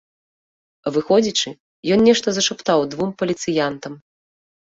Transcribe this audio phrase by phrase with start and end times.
[0.95, 1.49] Выходзячы,
[1.95, 3.93] ён нешта зашаптаў двум паліцыянтам.